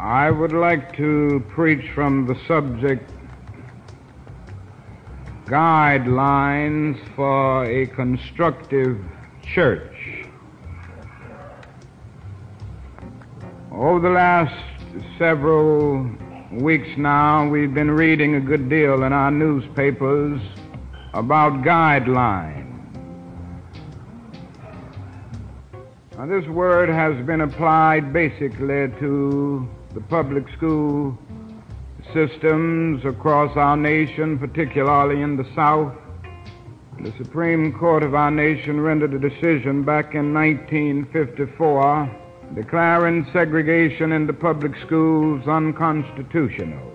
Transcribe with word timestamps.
I 0.00 0.30
would 0.30 0.52
like 0.52 0.96
to 0.96 1.44
preach 1.48 1.90
from 1.92 2.28
the 2.28 2.36
subject 2.46 3.10
Guidelines 5.46 6.96
for 7.16 7.64
a 7.64 7.84
Constructive 7.86 9.04
Church. 9.42 10.24
Over 13.72 13.98
the 13.98 14.10
last 14.10 14.54
several 15.18 16.08
weeks 16.52 16.88
now, 16.96 17.48
we've 17.48 17.74
been 17.74 17.90
reading 17.90 18.36
a 18.36 18.40
good 18.40 18.68
deal 18.68 19.02
in 19.02 19.12
our 19.12 19.32
newspapers 19.32 20.40
about 21.12 21.64
guidelines. 21.64 22.66
Now, 26.16 26.26
this 26.26 26.46
word 26.46 26.88
has 26.88 27.16
been 27.26 27.40
applied 27.40 28.12
basically 28.12 28.92
to 29.00 29.68
the 29.94 30.00
public 30.02 30.44
school 30.56 31.18
systems 32.12 33.04
across 33.04 33.56
our 33.56 33.76
nation, 33.76 34.38
particularly 34.38 35.22
in 35.22 35.36
the 35.36 35.46
South. 35.54 35.94
The 37.00 37.12
Supreme 37.22 37.72
Court 37.72 38.02
of 38.02 38.14
our 38.14 38.30
nation 38.30 38.80
rendered 38.80 39.14
a 39.14 39.18
decision 39.18 39.84
back 39.84 40.14
in 40.14 40.34
1954 40.34 42.10
declaring 42.54 43.26
segregation 43.32 44.12
in 44.12 44.26
the 44.26 44.32
public 44.32 44.72
schools 44.86 45.46
unconstitutional. 45.46 46.92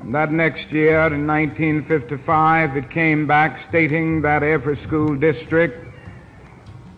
And 0.00 0.14
that 0.14 0.32
next 0.32 0.70
year, 0.72 1.06
in 1.12 1.26
1955, 1.26 2.76
it 2.76 2.90
came 2.90 3.26
back 3.26 3.68
stating 3.68 4.22
that 4.22 4.42
every 4.42 4.76
school 4.86 5.16
district 5.16 5.86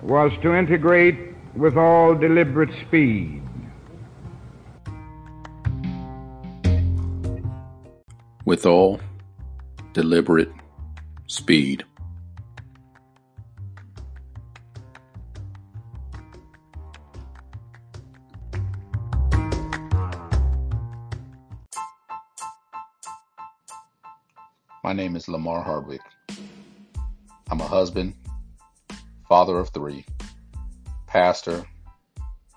was 0.02 0.32
to 0.42 0.54
integrate 0.54 1.33
with 1.56 1.76
all 1.76 2.14
deliberate 2.14 2.70
speed. 2.86 3.42
With 8.44 8.66
all 8.66 9.00
deliberate 9.92 10.52
speed. 11.26 11.84
My 24.82 24.92
name 24.92 25.16
is 25.16 25.28
Lamar 25.28 25.62
Hardwick. 25.62 26.02
I'm 27.50 27.60
a 27.60 27.66
husband, 27.66 28.14
father 29.28 29.58
of 29.58 29.70
three, 29.70 30.04
pastor, 31.14 31.64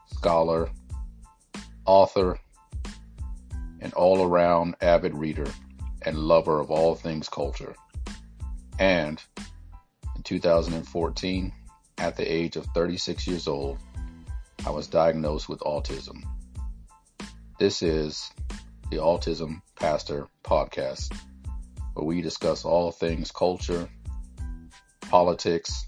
scholar, 0.07 0.67
author, 1.85 2.39
and 3.81 3.93
all 3.93 4.23
around 4.23 4.75
avid 4.81 5.15
reader 5.15 5.45
and 6.01 6.17
lover 6.17 6.59
of 6.59 6.71
all 6.71 6.95
things 6.95 7.29
culture. 7.29 7.75
And 8.79 9.21
in 10.15 10.23
2014, 10.23 11.53
at 11.99 12.15
the 12.15 12.25
age 12.25 12.55
of 12.55 12.65
36 12.73 13.27
years 13.27 13.47
old, 13.47 13.77
I 14.65 14.71
was 14.71 14.87
diagnosed 14.87 15.47
with 15.47 15.59
autism. 15.59 16.23
This 17.59 17.83
is 17.83 18.31
the 18.89 18.97
Autism 18.97 19.61
Pastor 19.75 20.25
Podcast, 20.43 21.15
where 21.93 22.07
we 22.07 22.23
discuss 22.23 22.65
all 22.65 22.91
things 22.91 23.29
culture, 23.29 23.87
politics, 25.01 25.86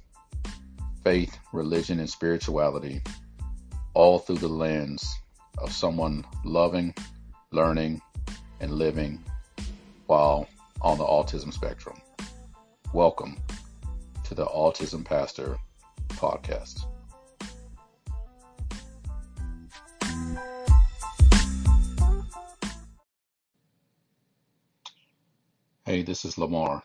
faith, 1.03 1.37
religion, 1.53 1.99
and 1.99 2.09
spirituality, 2.09 3.01
all 3.93 4.19
through 4.19 4.37
the 4.37 4.49
lens 4.49 5.17
of 5.57 5.71
someone 5.71 6.25
loving, 6.43 6.93
learning, 7.51 8.01
and 8.59 8.71
living 8.71 9.23
while 10.07 10.47
on 10.81 10.97
the 10.97 11.03
autism 11.03 11.53
spectrum. 11.53 11.95
Welcome 12.93 13.37
to 14.25 14.35
the 14.35 14.45
Autism 14.45 15.05
Pastor 15.05 15.57
podcast. 16.09 16.81
Hey, 25.85 26.03
this 26.03 26.25
is 26.25 26.37
Lamar. 26.37 26.83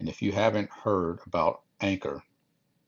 And 0.00 0.08
if 0.08 0.20
you 0.20 0.32
haven't 0.32 0.68
heard 0.68 1.20
about 1.26 1.62
Anchor, 1.80 2.22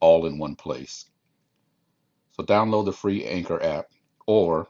all 0.00 0.26
in 0.26 0.38
one 0.38 0.56
place. 0.56 1.06
So 2.32 2.42
download 2.42 2.86
the 2.86 2.92
free 2.92 3.24
Anchor 3.24 3.62
app 3.62 3.86
or 4.26 4.66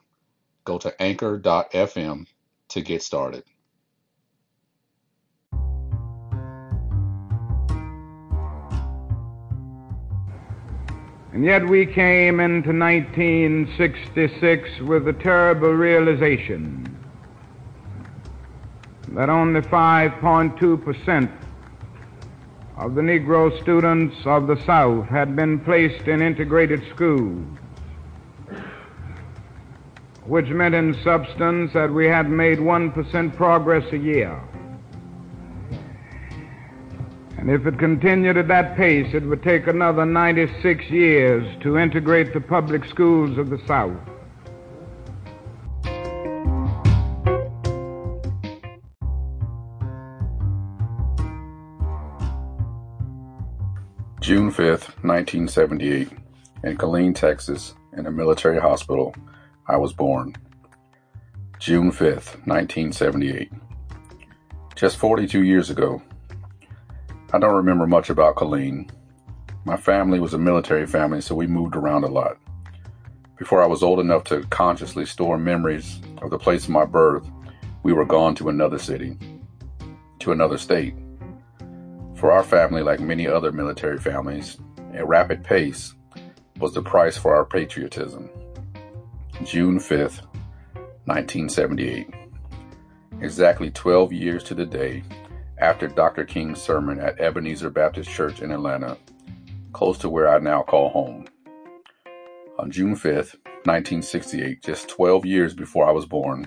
go 0.65 0.79
to 0.79 1.03
anchor.fm 1.03 2.27
to 2.69 2.81
get 2.81 3.03
started. 3.03 3.43
And 11.33 11.45
yet 11.45 11.67
we 11.67 11.85
came 11.85 12.39
into 12.39 12.71
1966 12.71 14.81
with 14.83 15.05
the 15.05 15.13
terrible 15.13 15.73
realization 15.73 16.97
that 19.09 19.29
only 19.29 19.61
5.2% 19.61 21.44
of 22.77 22.95
the 22.95 23.01
Negro 23.01 23.61
students 23.63 24.17
of 24.25 24.47
the 24.47 24.61
South 24.65 25.07
had 25.07 25.37
been 25.37 25.61
placed 25.61 26.09
in 26.09 26.21
integrated 26.21 26.83
schools, 26.95 27.47
which 30.27 30.49
meant 30.49 30.75
in 30.75 30.95
substance 31.05 31.73
that 31.73 31.93
we 31.93 32.07
had 32.07 32.29
made 32.29 32.59
1% 32.59 33.37
progress 33.37 33.85
a 33.93 33.99
year. 33.99 34.41
And 37.39 37.51
if 37.51 37.67
it 37.67 37.79
continued 37.79 38.39
at 38.39 38.49
that 38.49 38.77
pace, 38.77 39.15
it 39.15 39.23
would 39.23 39.43
take 39.43 39.67
another 39.67 40.07
96 40.07 40.85
years 40.87 41.47
to 41.63 41.79
integrate 41.79 42.33
the 42.33 42.41
public 42.41 42.87
schools 42.87 43.39
of 43.39 43.51
the 43.51 43.61
South. 43.67 44.01
June 54.25 54.51
5th, 54.51 54.89
1978, 55.05 56.09
in 56.63 56.79
Killeen, 56.79 57.15
Texas, 57.15 57.75
in 57.95 58.07
a 58.07 58.11
military 58.11 58.59
hospital, 58.59 59.15
I 59.69 59.77
was 59.77 59.93
born. 59.93 60.35
June 61.59 61.93
5th, 61.93 62.41
1978. 62.47 63.53
Just 64.77 64.97
42 64.97 65.43
years 65.43 65.69
ago. 65.69 66.01
I 67.35 67.39
don't 67.39 67.55
remember 67.55 67.87
much 67.87 68.09
about 68.09 68.37
Killeen. 68.37 68.89
My 69.67 69.77
family 69.77 70.19
was 70.19 70.33
a 70.33 70.39
military 70.39 70.87
family, 70.87 71.21
so 71.21 71.35
we 71.35 71.47
moved 71.47 71.77
around 71.77 72.05
a 72.05 72.09
lot. 72.09 72.39
Before 73.39 73.63
I 73.63 73.67
was 73.67 73.83
old 73.83 74.01
enough 74.01 74.25
to 74.25 74.41
consciously 74.45 75.05
store 75.05 75.37
memories 75.37 76.01
of 76.23 76.31
the 76.31 76.39
place 76.39 76.65
of 76.65 76.71
my 76.71 76.87
birth, 76.87 77.31
we 77.83 77.93
were 77.93 78.07
gone 78.07 78.35
to 78.37 78.49
another 78.49 78.79
city, 78.79 79.19
to 80.21 80.33
another 80.33 80.57
state. 80.57 80.95
For 82.25 82.33
our 82.33 82.43
family, 82.43 82.81
like 82.81 83.01
many 83.01 83.29
other 83.29 83.53
military 83.53 83.99
families, 83.99 84.57
a 84.95 85.05
rapid 85.05 85.45
pace 85.45 85.95
was 86.59 86.73
the 86.73 86.81
price 86.81 87.19
for 87.19 87.37
our 87.37 87.45
patriotism. 87.45 88.31
June 89.45 89.79
5th, 89.79 90.25
1978. 91.05 92.09
Exactly 93.21 93.71
12 93.71 94.15
years 94.15 94.43
to 94.45 94.55
the 94.55 94.65
day 94.65 95.03
after 95.59 95.87
Dr. 95.87 96.25
King's 96.25 96.63
sermon 96.63 96.99
at 96.99 97.21
Ebenezer 97.21 97.69
Baptist 97.69 98.09
Church 98.09 98.41
in 98.41 98.53
Atlanta, 98.53 98.97
close 99.75 99.99
to 99.99 100.09
where 100.09 100.35
I 100.35 100.39
now 100.39 100.63
call 100.63 100.89
home. 100.89 101.27
On 102.59 102.71
June 102.71 102.95
5th, 102.95 103.37
1968, 103.67 104.63
just 104.63 104.89
12 104.89 105.27
years 105.27 105.53
before 105.53 105.87
I 105.87 105.93
was 105.93 106.07
born, 106.07 106.47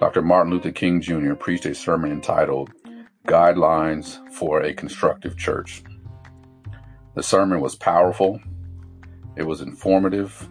Dr. 0.00 0.22
Martin 0.22 0.52
Luther 0.52 0.72
King 0.72 1.00
Jr. 1.00 1.34
preached 1.34 1.66
a 1.66 1.76
sermon 1.76 2.10
entitled 2.10 2.72
Guidelines 3.26 4.18
for 4.32 4.62
a 4.62 4.72
Constructive 4.74 5.36
Church. 5.36 5.82
The 7.14 7.22
sermon 7.22 7.60
was 7.60 7.74
powerful, 7.76 8.40
it 9.36 9.42
was 9.42 9.60
informative, 9.60 10.48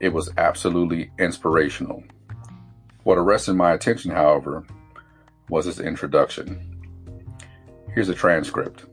It 0.00 0.14
was 0.14 0.30
absolutely 0.38 1.10
inspirational. 1.18 2.02
What 3.02 3.18
arrested 3.18 3.54
my 3.54 3.72
attention, 3.72 4.10
however, 4.10 4.64
was 5.50 5.66
his 5.66 5.78
introduction. 5.78 6.80
Here's 7.94 8.08
a 8.08 8.14
transcript. 8.14 8.86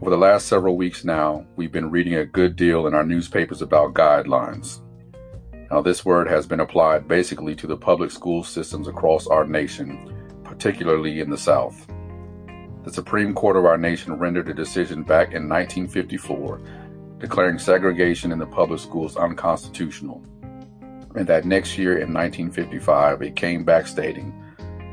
Over 0.00 0.10
the 0.10 0.16
last 0.16 0.46
several 0.46 0.76
weeks 0.76 1.04
now, 1.04 1.44
we've 1.56 1.70
been 1.70 1.90
reading 1.90 2.14
a 2.14 2.24
good 2.24 2.56
deal 2.56 2.86
in 2.86 2.94
our 2.94 3.04
newspapers 3.04 3.60
about 3.60 3.92
guidelines. 3.92 4.80
Now, 5.70 5.82
this 5.82 6.04
word 6.04 6.28
has 6.28 6.46
been 6.46 6.60
applied 6.60 7.06
basically 7.06 7.54
to 7.56 7.66
the 7.66 7.76
public 7.76 8.10
school 8.10 8.42
systems 8.42 8.88
across 8.88 9.26
our 9.26 9.46
nation, 9.46 10.21
particularly 10.62 11.18
in 11.18 11.28
the 11.28 11.36
South. 11.36 11.88
The 12.84 12.92
Supreme 12.92 13.34
Court 13.34 13.56
of 13.56 13.64
our 13.64 13.76
nation 13.76 14.14
rendered 14.14 14.48
a 14.48 14.54
decision 14.54 15.02
back 15.02 15.32
in 15.32 15.48
1954 15.48 16.60
declaring 17.18 17.58
segregation 17.58 18.30
in 18.30 18.38
the 18.38 18.46
public 18.46 18.78
schools 18.78 19.16
unconstitutional. 19.16 20.22
And 21.16 21.26
that 21.26 21.44
next 21.44 21.78
year 21.78 21.94
in 21.94 22.14
1955, 22.14 23.22
it 23.22 23.34
came 23.34 23.64
back 23.64 23.88
stating 23.88 24.32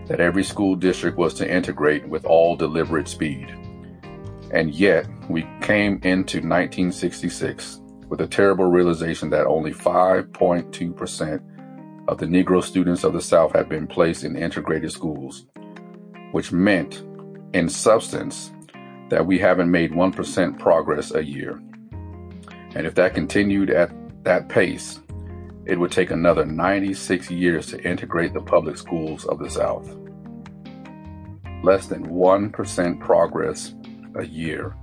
that 0.08 0.20
every 0.20 0.44
school 0.44 0.76
district 0.76 1.20
was 1.20 1.36
to 1.36 1.48
integrate 1.48 2.08
with 2.10 2.26
all 2.26 2.56
deliberate 2.56 3.08
speed. 3.08 3.50
And 4.52 4.74
yet, 4.74 5.08
we 5.30 5.44
came 5.62 6.00
into 6.02 6.38
1966 6.38 7.80
with 8.08 8.22
a 8.22 8.28
terrible 8.28 8.66
realization 8.66 9.30
that 9.30 9.46
only 9.46 9.72
5.2% 9.72 11.44
of 12.08 12.18
the 12.18 12.26
Negro 12.26 12.64
students 12.64 13.04
of 13.04 13.14
the 13.14 13.22
South 13.22 13.54
had 13.54 13.70
been 13.70 13.86
placed 13.86 14.24
in 14.24 14.36
integrated 14.36 14.92
schools, 14.92 15.46
which 16.32 16.52
meant, 16.52 17.04
in 17.54 17.70
substance, 17.70 18.52
that 19.10 19.26
we 19.26 19.40
haven't 19.40 19.72
made 19.72 19.92
1% 19.92 20.60
progress 20.60 21.14
a 21.14 21.24
year. 21.24 21.62
And 22.76 22.86
if 22.86 22.96
that 22.96 23.16
continued 23.16 23.70
at 23.70 23.92
that 24.24 24.50
pace, 24.50 25.00
it 25.66 25.80
would 25.80 25.92
take 25.92 26.12
another 26.12 26.46
96 26.46 27.32
years 27.32 27.68
to 27.68 27.84
integrate 27.84 28.34
the 28.34 28.42
public 28.42 28.78
schools 28.78 29.26
of 29.26 29.40
the 29.40 29.50
South. 29.50 29.88
Less 31.64 31.88
than 31.88 32.08
1% 32.08 33.00
progress 33.00 33.74
a 34.16 34.26
year 34.26 34.76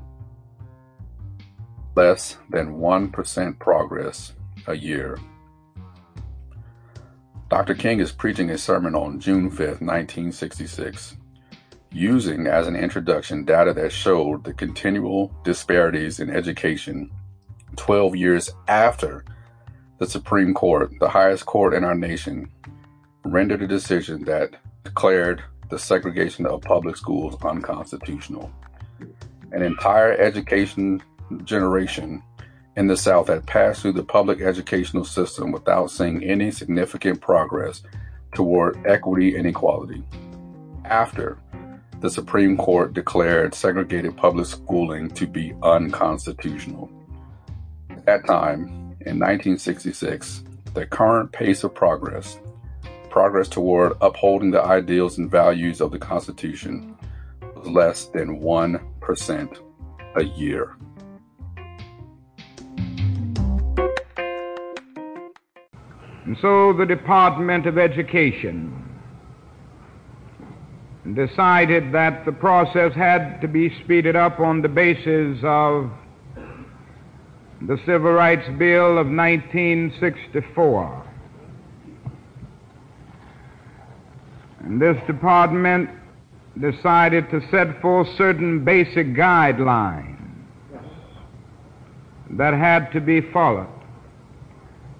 less 1.96 2.36
than 2.50 2.78
1% 2.78 3.58
progress 3.58 4.34
a 4.66 4.74
year. 4.74 5.18
Dr. 7.48 7.74
King 7.74 8.00
is 8.00 8.12
preaching 8.12 8.50
a 8.50 8.58
sermon 8.58 8.94
on 8.94 9.18
June 9.18 9.48
5, 9.48 9.58
1966, 9.58 11.16
using 11.92 12.46
as 12.46 12.66
an 12.66 12.76
introduction 12.76 13.44
data 13.44 13.72
that 13.74 13.92
showed 13.92 14.44
the 14.44 14.52
continual 14.52 15.32
disparities 15.44 16.20
in 16.20 16.30
education 16.30 17.10
12 17.76 18.16
years 18.16 18.50
after 18.68 19.24
the 19.98 20.06
Supreme 20.06 20.52
Court, 20.52 20.92
the 21.00 21.08
highest 21.08 21.46
court 21.46 21.74
in 21.74 21.84
our 21.84 21.94
nation, 21.94 22.50
rendered 23.24 23.62
a 23.62 23.66
decision 23.66 24.24
that 24.24 24.50
declared 24.84 25.42
the 25.70 25.78
segregation 25.78 26.46
of 26.46 26.60
public 26.62 26.96
schools 26.96 27.36
unconstitutional. 27.42 28.52
An 29.52 29.62
entire 29.62 30.12
education 30.12 31.02
generation 31.44 32.22
in 32.76 32.86
the 32.86 32.96
South 32.96 33.28
had 33.28 33.46
passed 33.46 33.82
through 33.82 33.92
the 33.92 34.04
public 34.04 34.40
educational 34.40 35.04
system 35.04 35.50
without 35.50 35.90
seeing 35.90 36.22
any 36.22 36.50
significant 36.50 37.20
progress 37.20 37.82
toward 38.34 38.78
equity 38.86 39.36
and 39.36 39.46
equality. 39.46 40.04
After 40.84 41.38
the 42.00 42.10
Supreme 42.10 42.56
Court 42.56 42.92
declared 42.92 43.54
segregated 43.54 44.16
public 44.16 44.46
schooling 44.46 45.08
to 45.10 45.26
be 45.26 45.54
unconstitutional. 45.62 46.90
At 47.90 48.04
that 48.04 48.26
time, 48.26 48.66
in 49.00 49.18
1966, 49.18 50.44
the 50.74 50.86
current 50.86 51.32
pace 51.32 51.64
of 51.64 51.74
progress, 51.74 52.38
progress 53.08 53.48
toward 53.48 53.94
upholding 54.00 54.50
the 54.50 54.62
ideals 54.62 55.16
and 55.16 55.30
values 55.30 55.80
of 55.80 55.90
the 55.90 55.98
Constitution, 55.98 56.96
was 57.54 57.66
less 57.66 58.04
than 58.06 58.40
1% 58.40 59.58
a 60.16 60.24
year. 60.24 60.76
And 66.26 66.36
so 66.42 66.72
the 66.72 66.84
Department 66.84 67.66
of 67.66 67.78
Education 67.78 68.85
decided 71.14 71.92
that 71.92 72.24
the 72.24 72.32
process 72.32 72.92
had 72.94 73.40
to 73.40 73.48
be 73.48 73.70
speeded 73.84 74.16
up 74.16 74.40
on 74.40 74.62
the 74.62 74.68
basis 74.68 75.38
of 75.44 75.90
the 77.62 77.78
Civil 77.86 78.12
Rights 78.12 78.48
Bill 78.58 78.98
of 78.98 79.06
1964. 79.06 81.02
And 84.60 84.82
this 84.82 84.96
department 85.06 85.90
decided 86.60 87.30
to 87.30 87.40
set 87.50 87.80
forth 87.80 88.08
certain 88.16 88.64
basic 88.64 89.14
guidelines 89.14 90.18
that 92.30 92.52
had 92.54 92.90
to 92.92 93.00
be 93.00 93.20
followed. 93.20 93.68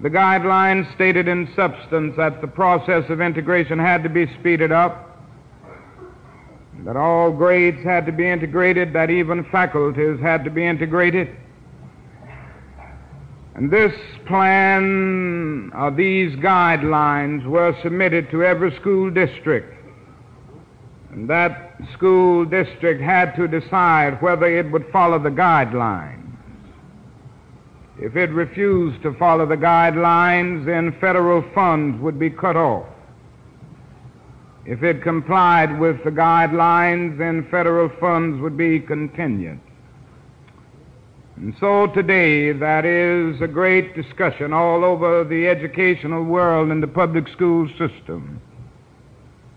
The 0.01 0.09
guidelines 0.09 0.93
stated 0.95 1.27
in 1.27 1.51
substance 1.55 2.13
that 2.17 2.39
the 2.39 2.47
process 2.47 3.09
of 3.09 3.19
integration 3.19 3.79
had 3.79 4.03
to 4.03 4.09
be 4.09 4.27
speeded 4.39 4.71
up, 4.71 5.06
that 6.87 6.95
all 6.95 7.33
grades 7.33 7.83
had 7.83 8.05
to 8.05 8.13
be 8.13 8.25
integrated, 8.25 8.93
that 8.93 9.09
even 9.09 9.43
faculties 9.51 10.21
had 10.21 10.45
to 10.45 10.49
be 10.49 10.65
integrated. 10.65 11.27
And 13.55 13.69
this 13.69 13.93
plan, 14.25 15.69
or 15.75 15.91
these 15.91 16.33
guidelines, 16.37 17.45
were 17.45 17.75
submitted 17.83 18.31
to 18.31 18.41
every 18.41 18.73
school 18.77 19.09
district. 19.09 19.73
And 21.11 21.29
that 21.29 21.75
school 21.91 22.45
district 22.45 23.01
had 23.01 23.35
to 23.35 23.49
decide 23.49 24.21
whether 24.21 24.45
it 24.45 24.71
would 24.71 24.85
follow 24.89 25.19
the 25.19 25.29
guidelines. 25.29 26.37
If 27.99 28.15
it 28.15 28.29
refused 28.29 29.03
to 29.03 29.13
follow 29.15 29.45
the 29.45 29.57
guidelines, 29.57 30.65
then 30.65 30.95
federal 31.01 31.43
funds 31.53 32.01
would 32.01 32.17
be 32.17 32.29
cut 32.29 32.55
off. 32.55 32.87
If 34.67 34.83
it 34.83 35.01
complied 35.01 35.79
with 35.79 36.03
the 36.03 36.11
guidelines, 36.11 37.17
then 37.17 37.47
federal 37.49 37.87
funds 38.01 38.41
would 38.41 38.57
be 38.57 38.81
continued. 38.81 39.61
And 41.37 41.55
so 41.57 41.87
today, 41.87 42.51
that 42.51 42.83
is 42.83 43.39
a 43.41 43.47
great 43.47 43.95
discussion 43.95 44.51
all 44.51 44.83
over 44.83 45.23
the 45.23 45.47
educational 45.47 46.25
world 46.25 46.69
and 46.69 46.83
the 46.83 46.87
public 46.87 47.29
school 47.29 47.69
system 47.77 48.41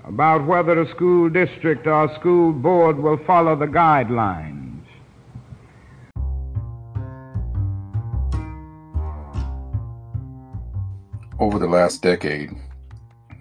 about 0.04 0.46
whether 0.46 0.80
a 0.80 0.88
school 0.90 1.28
district 1.28 1.88
or 1.88 2.14
school 2.14 2.52
board 2.52 2.96
will 2.96 3.18
follow 3.26 3.56
the 3.56 3.66
guidelines. 3.66 4.84
Over 11.40 11.58
the 11.58 11.66
last 11.66 12.00
decade, 12.00 12.50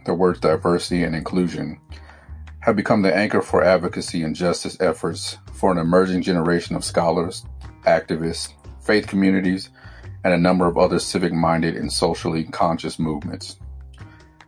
the 0.10 0.16
words 0.16 0.40
diversity 0.40 1.04
and 1.04 1.16
inclusion 1.16 1.80
have 2.62 2.76
become 2.76 3.04
the 3.04 3.16
anchor 3.16 3.44
for 3.44 3.64
advocacy 3.64 4.24
and 4.24 4.36
justice 4.36 4.76
efforts 4.82 5.38
for 5.54 5.72
an 5.72 5.78
emerging 5.78 6.24
generation 6.24 6.76
of 6.76 6.84
scholars, 6.84 7.46
activists, 7.86 8.54
faith 8.82 9.06
communities, 9.06 9.70
and 10.24 10.34
a 10.34 10.38
number 10.38 10.66
of 10.66 10.80
other 10.80 10.98
civic 10.98 11.32
minded 11.32 11.76
and 11.76 11.94
socially 11.94 12.44
conscious 12.46 12.98
movements. 12.98 13.60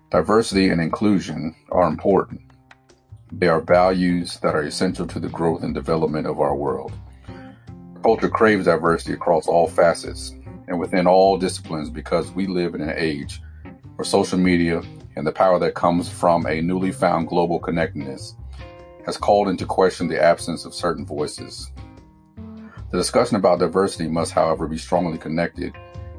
Diversity 0.09 0.69
and 0.69 0.81
inclusion 0.81 1.55
are 1.71 1.87
important. 1.87 2.41
They 3.31 3.47
are 3.47 3.61
values 3.61 4.39
that 4.39 4.55
are 4.55 4.63
essential 4.63 5.05
to 5.05 5.19
the 5.19 5.29
growth 5.29 5.61
and 5.61 5.75
development 5.75 6.25
of 6.25 6.39
our 6.39 6.55
world. 6.55 6.91
Culture 8.01 8.29
craves 8.29 8.65
diversity 8.65 9.13
across 9.13 9.47
all 9.47 9.67
facets, 9.67 10.33
and 10.67 10.79
within 10.79 11.05
all 11.05 11.37
disciplines 11.37 11.91
because 11.91 12.31
we 12.31 12.47
live 12.47 12.73
in 12.73 12.81
an 12.81 12.95
age 12.97 13.43
where 13.95 14.05
social 14.05 14.39
media 14.39 14.81
and 15.15 15.25
the 15.25 15.31
power 15.31 15.59
that 15.59 15.75
comes 15.75 16.09
from 16.09 16.45
a 16.45 16.61
newly 16.61 16.91
found 16.91 17.27
global 17.27 17.59
connectedness 17.59 18.35
has 19.05 19.17
called 19.17 19.49
into 19.49 19.65
question 19.65 20.07
the 20.07 20.21
absence 20.21 20.65
of 20.65 20.73
certain 20.73 21.05
voices. 21.05 21.71
The 22.91 22.97
discussion 22.97 23.37
about 23.37 23.59
diversity 23.59 24.07
must, 24.07 24.33
however, 24.33 24.67
be 24.67 24.77
strongly 24.77 25.17
connected 25.17 25.73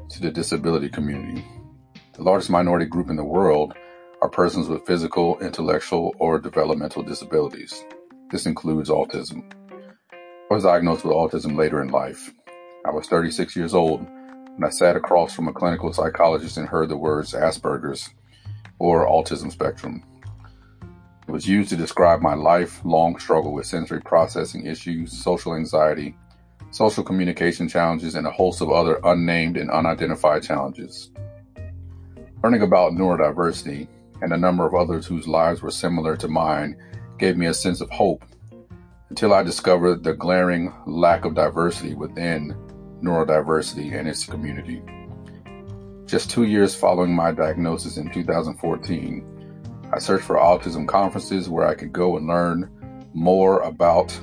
to 0.09 0.21
the 0.21 0.31
disability 0.31 0.89
community. 0.89 1.45
The 2.13 2.23
largest 2.23 2.49
minority 2.49 2.85
group 2.85 3.09
in 3.09 3.15
the 3.15 3.23
world 3.23 3.73
are 4.21 4.29
persons 4.29 4.67
with 4.67 4.85
physical, 4.85 5.39
intellectual, 5.39 6.15
or 6.19 6.39
developmental 6.39 7.03
disabilities. 7.03 7.83
This 8.31 8.45
includes 8.45 8.89
autism. 8.89 9.43
I 10.11 10.53
was 10.53 10.63
diagnosed 10.63 11.03
with 11.03 11.13
autism 11.13 11.57
later 11.57 11.81
in 11.81 11.89
life. 11.89 12.31
I 12.85 12.91
was 12.91 13.07
36 13.07 13.55
years 13.55 13.73
old 13.73 14.01
and 14.55 14.63
I 14.63 14.69
sat 14.69 14.95
across 14.95 15.33
from 15.33 15.47
a 15.47 15.53
clinical 15.53 15.91
psychologist 15.93 16.57
and 16.57 16.67
heard 16.67 16.89
the 16.89 16.97
words 16.97 17.33
Asperger's 17.33 18.09
or 18.79 19.07
autism 19.07 19.51
spectrum. 19.51 20.03
It 21.27 21.31
was 21.31 21.47
used 21.47 21.69
to 21.69 21.77
describe 21.77 22.21
my 22.21 22.33
lifelong 22.33 23.17
struggle 23.17 23.53
with 23.53 23.65
sensory 23.65 24.01
processing 24.01 24.65
issues, 24.65 25.11
social 25.13 25.55
anxiety, 25.55 26.15
social 26.71 27.03
communication 27.03 27.69
challenges, 27.69 28.15
and 28.15 28.27
a 28.27 28.31
host 28.31 28.61
of 28.61 28.71
other 28.71 28.99
unnamed 29.03 29.57
and 29.57 29.71
unidentified 29.71 30.43
challenges. 30.43 31.11
Learning 32.43 32.63
about 32.63 32.91
neurodiversity 32.91 33.87
and 34.21 34.33
a 34.33 34.37
number 34.37 34.65
of 34.65 34.73
others 34.73 35.05
whose 35.05 35.27
lives 35.27 35.61
were 35.61 35.71
similar 35.71 36.17
to 36.17 36.27
mine 36.27 36.75
gave 37.17 37.37
me 37.37 37.45
a 37.45 37.53
sense 37.53 37.79
of 37.79 37.89
hope 37.89 38.25
until 39.09 39.33
I 39.33 39.43
discovered 39.43 40.03
the 40.03 40.13
glaring 40.13 40.73
lack 40.85 41.23
of 41.23 41.35
diversity 41.35 41.93
within 41.93 42.55
neurodiversity 43.01 43.97
and 43.97 44.07
its 44.07 44.25
community. 44.25 44.81
Just 46.05 46.29
two 46.29 46.43
years 46.43 46.75
following 46.75 47.15
my 47.15 47.31
diagnosis 47.31 47.95
in 47.97 48.11
2014, 48.11 49.89
I 49.93 49.99
searched 49.99 50.25
for 50.25 50.35
autism 50.35 50.85
conferences 50.85 51.49
where 51.49 51.65
I 51.65 51.75
could 51.75 51.93
go 51.93 52.17
and 52.17 52.27
learn 52.27 52.69
more 53.13 53.61
about 53.61 54.19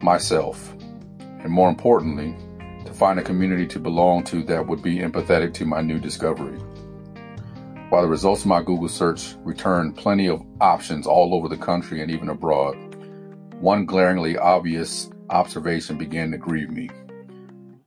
myself, 0.00 0.74
and 1.20 1.50
more 1.50 1.68
importantly, 1.68 2.34
to 2.86 2.92
find 2.92 3.18
a 3.18 3.22
community 3.22 3.66
to 3.66 3.78
belong 3.78 4.24
to 4.24 4.42
that 4.44 4.66
would 4.66 4.82
be 4.82 4.98
empathetic 5.00 5.52
to 5.54 5.66
my 5.66 5.82
new 5.82 5.98
discovery. 5.98 6.58
While 7.90 8.02
the 8.02 8.08
results 8.08 8.40
of 8.40 8.46
my 8.46 8.62
Google 8.62 8.88
search 8.88 9.36
returned 9.44 9.96
plenty 9.96 10.28
of 10.28 10.42
options 10.60 11.06
all 11.06 11.34
over 11.34 11.48
the 11.48 11.56
country 11.56 12.00
and 12.00 12.10
even 12.10 12.30
abroad, 12.30 12.76
one 13.60 13.84
glaringly 13.84 14.38
obvious 14.38 15.10
observation 15.28 15.98
began 15.98 16.30
to 16.30 16.38
grieve 16.38 16.70
me. 16.70 16.88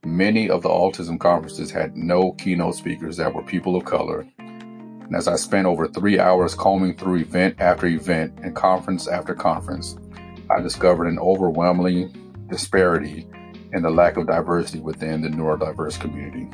Many 0.04 0.48
of 0.48 0.62
the 0.62 0.68
autism 0.68 1.18
conferences 1.18 1.72
had 1.72 1.96
no 1.96 2.30
keynote 2.32 2.76
speakers 2.76 3.16
that 3.16 3.34
were 3.34 3.42
people 3.42 3.74
of 3.74 3.84
color. 3.84 4.24
And 4.38 5.16
as 5.16 5.26
I 5.26 5.34
spent 5.34 5.66
over 5.66 5.88
three 5.88 6.20
hours 6.20 6.54
combing 6.54 6.96
through 6.96 7.16
event 7.16 7.56
after 7.58 7.86
event 7.86 8.38
and 8.42 8.54
conference 8.54 9.08
after 9.08 9.34
conference, 9.34 9.96
I 10.50 10.60
discovered 10.60 11.08
an 11.08 11.18
overwhelming 11.18 12.46
disparity 12.48 13.26
in 13.72 13.82
the 13.82 13.90
lack 13.90 14.16
of 14.16 14.28
diversity 14.28 14.78
within 14.78 15.20
the 15.20 15.28
neurodiverse 15.28 15.98
community. 16.00 16.48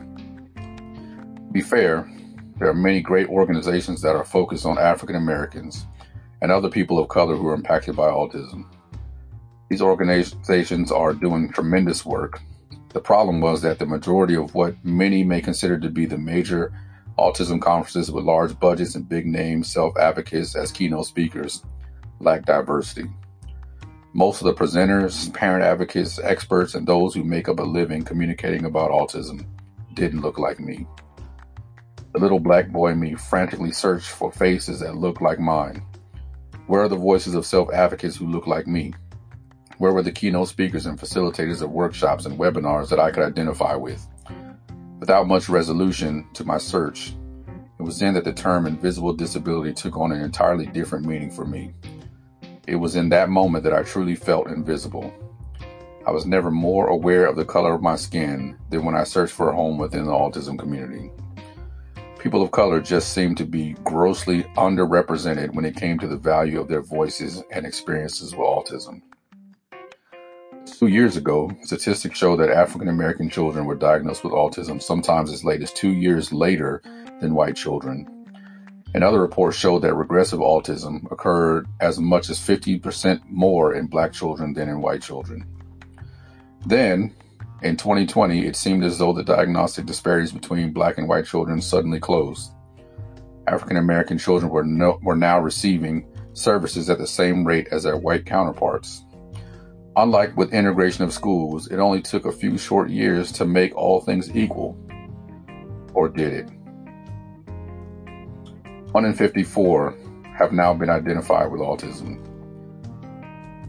To 0.56 1.52
be 1.52 1.60
fair, 1.60 2.10
there 2.58 2.68
are 2.68 2.74
many 2.74 3.02
great 3.02 3.28
organizations 3.28 4.00
that 4.00 4.16
are 4.16 4.24
focused 4.24 4.64
on 4.64 4.78
African 4.78 5.16
Americans 5.16 5.86
and 6.40 6.50
other 6.50 6.70
people 6.70 6.98
of 6.98 7.08
color 7.08 7.36
who 7.36 7.48
are 7.48 7.54
impacted 7.54 7.94
by 7.94 8.08
autism. 8.08 8.64
These 9.68 9.82
organizations 9.82 10.90
are 10.90 11.12
doing 11.12 11.50
tremendous 11.50 12.06
work. 12.06 12.40
The 12.94 13.00
problem 13.00 13.40
was 13.40 13.60
that 13.62 13.80
the 13.80 13.86
majority 13.86 14.36
of 14.36 14.54
what 14.54 14.76
many 14.84 15.24
may 15.24 15.40
consider 15.40 15.80
to 15.80 15.90
be 15.90 16.06
the 16.06 16.16
major 16.16 16.72
autism 17.18 17.60
conferences 17.60 18.10
with 18.10 18.24
large 18.24 18.58
budgets 18.60 18.94
and 18.94 19.08
big 19.08 19.26
name 19.26 19.64
self 19.64 19.96
advocates 19.96 20.54
as 20.54 20.70
keynote 20.70 21.06
speakers 21.06 21.64
lack 22.20 22.44
diversity. 22.44 23.10
Most 24.12 24.40
of 24.40 24.44
the 24.44 24.54
presenters, 24.54 25.34
parent 25.34 25.64
advocates, 25.64 26.20
experts, 26.20 26.76
and 26.76 26.86
those 26.86 27.14
who 27.14 27.24
make 27.24 27.48
up 27.48 27.58
a 27.58 27.64
living 27.64 28.04
communicating 28.04 28.64
about 28.64 28.92
autism 28.92 29.44
didn't 29.94 30.20
look 30.20 30.38
like 30.38 30.60
me. 30.60 30.86
The 32.12 32.20
little 32.20 32.38
black 32.38 32.70
boy 32.70 32.94
me 32.94 33.14
frantically 33.14 33.72
searched 33.72 34.10
for 34.10 34.30
faces 34.30 34.78
that 34.80 34.94
looked 34.94 35.20
like 35.20 35.40
mine. 35.40 35.84
Where 36.68 36.82
are 36.82 36.88
the 36.88 36.94
voices 36.94 37.34
of 37.34 37.44
self 37.44 37.72
advocates 37.72 38.14
who 38.14 38.28
look 38.28 38.46
like 38.46 38.68
me? 38.68 38.94
Where 39.78 39.92
were 39.92 40.02
the 40.02 40.12
keynote 40.12 40.48
speakers 40.48 40.86
and 40.86 40.98
facilitators 40.98 41.60
of 41.60 41.70
workshops 41.70 42.26
and 42.26 42.38
webinars 42.38 42.88
that 42.90 43.00
I 43.00 43.10
could 43.10 43.24
identify 43.24 43.74
with? 43.74 44.06
Without 45.00 45.26
much 45.26 45.48
resolution 45.48 46.28
to 46.34 46.44
my 46.44 46.58
search, 46.58 47.14
it 47.80 47.82
was 47.82 47.98
then 47.98 48.14
that 48.14 48.24
the 48.24 48.32
term 48.32 48.66
invisible 48.66 49.12
disability 49.12 49.74
took 49.74 49.96
on 49.96 50.12
an 50.12 50.22
entirely 50.22 50.66
different 50.66 51.04
meaning 51.04 51.30
for 51.30 51.44
me. 51.44 51.72
It 52.68 52.76
was 52.76 52.94
in 52.94 53.08
that 53.08 53.30
moment 53.30 53.64
that 53.64 53.74
I 53.74 53.82
truly 53.82 54.14
felt 54.14 54.46
invisible. 54.46 55.12
I 56.06 56.12
was 56.12 56.24
never 56.24 56.52
more 56.52 56.86
aware 56.86 57.26
of 57.26 57.34
the 57.34 57.44
color 57.44 57.74
of 57.74 57.82
my 57.82 57.96
skin 57.96 58.56
than 58.70 58.84
when 58.84 58.94
I 58.94 59.02
searched 59.02 59.34
for 59.34 59.50
a 59.50 59.56
home 59.56 59.76
within 59.76 60.04
the 60.04 60.12
autism 60.12 60.56
community. 60.56 61.10
People 62.20 62.42
of 62.42 62.52
color 62.52 62.80
just 62.80 63.12
seemed 63.12 63.38
to 63.38 63.44
be 63.44 63.74
grossly 63.82 64.44
underrepresented 64.56 65.52
when 65.52 65.64
it 65.64 65.76
came 65.76 65.98
to 65.98 66.06
the 66.06 66.16
value 66.16 66.60
of 66.60 66.68
their 66.68 66.80
voices 66.80 67.42
and 67.50 67.66
experiences 67.66 68.36
with 68.36 68.46
autism. 68.46 69.02
Two 70.66 70.86
years 70.86 71.16
ago, 71.16 71.50
statistics 71.62 72.18
show 72.18 72.36
that 72.36 72.50
African 72.50 72.88
American 72.88 73.28
children 73.28 73.66
were 73.66 73.74
diagnosed 73.74 74.24
with 74.24 74.32
autism 74.32 74.82
sometimes 74.82 75.30
as 75.30 75.44
late 75.44 75.62
as 75.62 75.72
two 75.72 75.92
years 75.92 76.32
later 76.32 76.82
than 77.20 77.34
white 77.34 77.56
children. 77.56 78.08
Another 78.94 79.20
report 79.20 79.54
showed 79.54 79.82
that 79.82 79.94
regressive 79.94 80.38
autism 80.38 81.10
occurred 81.10 81.66
as 81.80 81.98
much 81.98 82.30
as 82.30 82.38
50% 82.38 83.20
more 83.28 83.74
in 83.74 83.86
black 83.86 84.12
children 84.12 84.54
than 84.54 84.68
in 84.68 84.80
white 84.80 85.02
children. 85.02 85.44
Then, 86.66 87.14
in 87.62 87.76
2020, 87.76 88.46
it 88.46 88.56
seemed 88.56 88.84
as 88.84 88.98
though 88.98 89.12
the 89.12 89.24
diagnostic 89.24 89.84
disparities 89.84 90.32
between 90.32 90.72
black 90.72 90.96
and 90.96 91.08
white 91.08 91.26
children 91.26 91.60
suddenly 91.60 92.00
closed. 92.00 92.52
African 93.48 93.76
American 93.76 94.16
children 94.16 94.50
were, 94.50 94.64
no, 94.64 94.98
were 95.02 95.16
now 95.16 95.40
receiving 95.40 96.06
services 96.32 96.88
at 96.88 96.98
the 96.98 97.06
same 97.06 97.44
rate 97.44 97.68
as 97.70 97.82
their 97.82 97.96
white 97.96 98.24
counterparts. 98.24 99.03
Unlike 99.96 100.36
with 100.36 100.52
integration 100.52 101.04
of 101.04 101.12
schools, 101.12 101.68
it 101.68 101.78
only 101.78 102.02
took 102.02 102.24
a 102.24 102.32
few 102.32 102.58
short 102.58 102.90
years 102.90 103.30
to 103.32 103.44
make 103.44 103.76
all 103.76 104.00
things 104.00 104.34
equal. 104.34 104.76
Or 105.92 106.08
did 106.08 106.32
it? 106.32 106.50
154 108.90 109.94
have 110.36 110.52
now 110.52 110.74
been 110.74 110.90
identified 110.90 111.52
with 111.52 111.60
autism. 111.60 112.18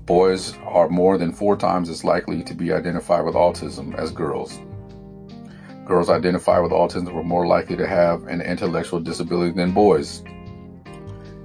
Boys 0.07 0.57
are 0.65 0.89
more 0.89 1.19
than 1.19 1.31
four 1.31 1.55
times 1.55 1.89
as 1.89 2.03
likely 2.03 2.43
to 2.43 2.55
be 2.55 2.73
identified 2.73 3.23
with 3.23 3.35
autism 3.35 3.95
as 3.95 4.09
girls. 4.09 4.59
Girls 5.85 6.09
identified 6.09 6.63
with 6.63 6.71
autism 6.71 7.13
were 7.13 7.23
more 7.23 7.45
likely 7.45 7.75
to 7.75 7.85
have 7.85 8.23
an 8.25 8.41
intellectual 8.41 8.99
disability 8.99 9.51
than 9.51 9.71
boys. 9.71 10.23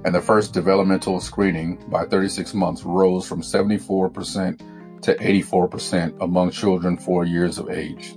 And 0.03 0.15
the 0.15 0.21
first 0.21 0.53
developmental 0.53 1.19
screening 1.21 1.75
by 1.89 2.05
36 2.05 2.53
months 2.55 2.83
rose 2.83 3.27
from 3.27 3.41
74% 3.41 5.01
to 5.03 5.15
84% 5.15 6.21
among 6.21 6.51
children 6.51 6.97
four 6.97 7.25
years 7.25 7.57
of 7.57 7.69
age. 7.69 8.15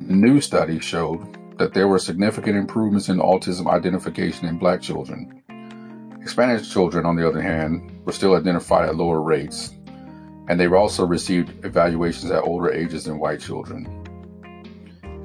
New 0.00 0.40
studies 0.40 0.84
showed 0.84 1.38
that 1.58 1.72
there 1.72 1.88
were 1.88 1.98
significant 1.98 2.56
improvements 2.56 3.08
in 3.08 3.18
autism 3.18 3.66
identification 3.66 4.46
in 4.46 4.58
black 4.58 4.80
children. 4.80 5.42
Hispanic 6.22 6.64
children, 6.64 7.06
on 7.06 7.16
the 7.16 7.26
other 7.26 7.40
hand, 7.40 8.00
were 8.04 8.12
still 8.12 8.34
identified 8.34 8.88
at 8.88 8.96
lower 8.96 9.22
rates, 9.22 9.74
and 10.48 10.58
they 10.58 10.66
also 10.66 11.06
received 11.06 11.64
evaluations 11.64 12.30
at 12.30 12.42
older 12.42 12.70
ages 12.70 13.04
than 13.04 13.18
white 13.18 13.40
children. 13.40 13.86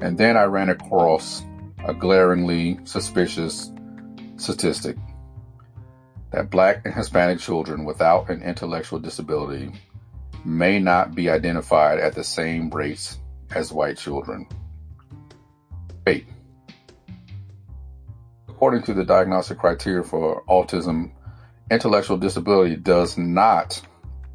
And 0.00 0.16
then 0.16 0.36
I 0.36 0.44
ran 0.44 0.68
across 0.68 1.42
a 1.86 1.92
glaringly 1.92 2.78
suspicious 2.84 3.72
statistic 4.36 4.96
that 6.32 6.50
black 6.50 6.82
and 6.84 6.94
Hispanic 6.94 7.38
children 7.38 7.84
without 7.84 8.28
an 8.28 8.42
intellectual 8.42 8.98
disability 8.98 9.72
may 10.44 10.78
not 10.78 11.14
be 11.14 11.30
identified 11.30 11.98
at 11.98 12.14
the 12.14 12.24
same 12.24 12.70
rates 12.70 13.18
as 13.54 13.72
white 13.72 13.96
children. 13.96 14.46
8. 16.06 16.26
According 18.48 18.82
to 18.84 18.94
the 18.94 19.04
diagnostic 19.04 19.58
criteria 19.58 20.02
for 20.02 20.42
autism, 20.44 21.10
intellectual 21.70 22.16
disability 22.16 22.76
does 22.76 23.18
not 23.18 23.80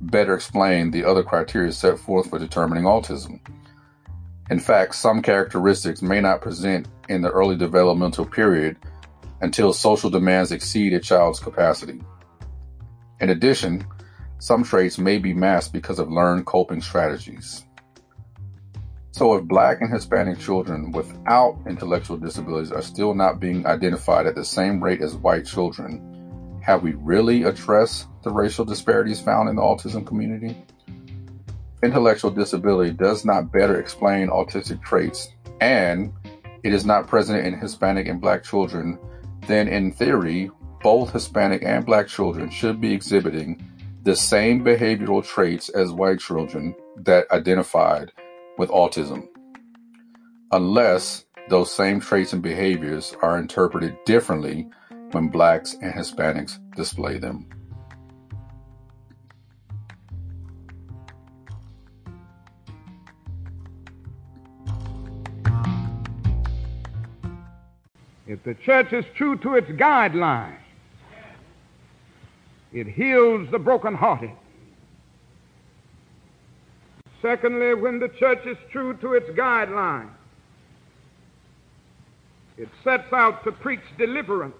better 0.01 0.33
explain 0.33 0.91
the 0.91 1.03
other 1.03 1.23
criteria 1.23 1.71
set 1.71 1.99
forth 1.99 2.29
for 2.29 2.39
determining 2.39 2.83
autism. 2.83 3.39
In 4.49 4.59
fact, 4.59 4.95
some 4.95 5.21
characteristics 5.21 6.01
may 6.01 6.19
not 6.19 6.41
present 6.41 6.87
in 7.07 7.21
the 7.21 7.31
early 7.31 7.55
developmental 7.55 8.25
period 8.25 8.77
until 9.41 9.73
social 9.73 10.09
demands 10.09 10.51
exceed 10.51 10.93
a 10.93 10.99
child's 10.99 11.39
capacity. 11.39 12.01
In 13.19 13.29
addition, 13.29 13.85
some 14.39 14.63
traits 14.63 14.97
may 14.97 15.17
be 15.17 15.33
masked 15.33 15.73
because 15.73 15.99
of 15.99 16.11
learned 16.11 16.45
coping 16.45 16.81
strategies. 16.81 17.65
So, 19.11 19.35
if 19.35 19.43
Black 19.43 19.81
and 19.81 19.93
Hispanic 19.93 20.39
children 20.39 20.91
without 20.91 21.59
intellectual 21.67 22.17
disabilities 22.17 22.71
are 22.71 22.81
still 22.81 23.13
not 23.13 23.39
being 23.39 23.67
identified 23.67 24.25
at 24.25 24.35
the 24.35 24.45
same 24.45 24.81
rate 24.81 25.01
as 25.01 25.15
white 25.15 25.45
children, 25.45 26.59
have 26.61 26.81
we 26.81 26.93
really 26.93 27.43
addressed 27.43 28.07
the 28.23 28.31
racial 28.31 28.63
disparities 28.63 29.19
found 29.19 29.49
in 29.49 29.57
the 29.57 29.61
autism 29.61 30.05
community? 30.05 30.55
Intellectual 31.83 32.31
disability 32.31 32.93
does 32.93 33.25
not 33.25 33.51
better 33.51 33.79
explain 33.79 34.29
autistic 34.29 34.81
traits, 34.81 35.29
and 35.59 36.13
it 36.63 36.73
is 36.73 36.85
not 36.85 37.07
present 37.07 37.45
in 37.45 37.59
Hispanic 37.59 38.07
and 38.07 38.21
Black 38.21 38.43
children, 38.43 38.97
then 39.47 39.67
in 39.67 39.91
theory, 39.91 40.49
both 40.81 41.13
Hispanic 41.13 41.63
and 41.63 41.85
Black 41.85 42.07
children 42.07 42.49
should 42.49 42.81
be 42.81 42.93
exhibiting 42.93 43.61
the 44.03 44.15
same 44.15 44.63
behavioral 44.63 45.23
traits 45.23 45.69
as 45.69 45.91
white 45.91 46.19
children 46.19 46.75
that 46.97 47.29
identified 47.31 48.11
with 48.57 48.69
autism, 48.69 49.27
unless 50.51 51.25
those 51.49 51.71
same 51.71 51.99
traits 51.99 52.33
and 52.33 52.41
behaviors 52.41 53.15
are 53.21 53.37
interpreted 53.37 53.97
differently 54.05 54.67
when 55.11 55.27
blacks 55.27 55.75
and 55.81 55.93
Hispanics 55.93 56.59
display 56.75 57.17
them. 57.17 57.47
If 68.31 68.43
the 68.43 68.53
church 68.53 68.93
is 68.93 69.03
true 69.17 69.35
to 69.39 69.55
its 69.55 69.67
guidelines, 69.71 70.55
it 72.71 72.87
heals 72.87 73.51
the 73.51 73.59
brokenhearted. 73.59 74.31
Secondly, 77.21 77.73
when 77.73 77.99
the 77.99 78.07
church 78.07 78.45
is 78.45 78.55
true 78.71 78.93
to 79.01 79.15
its 79.15 79.29
guidelines, 79.31 80.11
it 82.57 82.69
sets 82.85 83.11
out 83.11 83.43
to 83.43 83.51
preach 83.51 83.81
deliverance. 83.97 84.55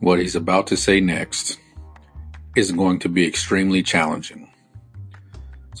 What 0.00 0.20
he's 0.20 0.36
about 0.36 0.68
to 0.68 0.78
say 0.78 1.00
next 1.00 1.58
is 2.56 2.72
going 2.72 2.98
to 3.00 3.10
be 3.10 3.26
extremely 3.26 3.82
challenging. 3.82 4.48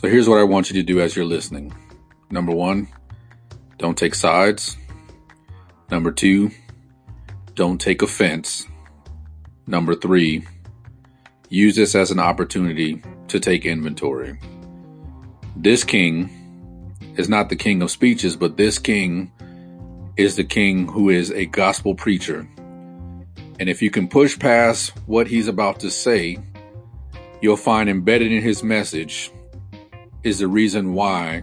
So 0.04 0.10
here's 0.10 0.28
what 0.28 0.38
I 0.38 0.42
want 0.42 0.68
you 0.68 0.74
to 0.74 0.82
do 0.82 1.00
as 1.00 1.16
you're 1.16 1.24
listening. 1.24 1.72
Number 2.30 2.52
one, 2.52 2.88
don't 3.78 3.96
take 3.96 4.14
sides. 4.14 4.76
Number 5.90 6.12
two, 6.12 6.50
don't 7.54 7.80
take 7.80 8.02
offense. 8.02 8.66
Number 9.66 9.94
three, 9.94 10.46
use 11.48 11.76
this 11.76 11.94
as 11.94 12.10
an 12.10 12.20
opportunity 12.20 13.02
to 13.28 13.40
take 13.40 13.64
inventory. 13.64 14.38
This 15.56 15.84
king 15.84 16.94
is 17.16 17.30
not 17.30 17.48
the 17.48 17.56
king 17.56 17.80
of 17.80 17.90
speeches, 17.90 18.36
but 18.36 18.58
this 18.58 18.78
king 18.78 19.32
is 20.18 20.36
the 20.36 20.44
king 20.44 20.86
who 20.86 21.08
is 21.08 21.30
a 21.30 21.46
gospel 21.46 21.94
preacher. 21.94 22.46
And 23.58 23.70
if 23.70 23.80
you 23.80 23.90
can 23.90 24.08
push 24.08 24.38
past 24.38 24.92
what 25.06 25.28
he's 25.28 25.48
about 25.48 25.80
to 25.80 25.90
say, 25.90 26.36
you'll 27.40 27.56
find 27.56 27.88
embedded 27.88 28.32
in 28.32 28.42
his 28.42 28.62
message 28.62 29.30
is 30.24 30.38
the 30.38 30.48
reason 30.48 30.94
why 30.94 31.42